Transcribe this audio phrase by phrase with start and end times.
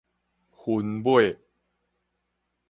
[0.51, 1.37] 薰尾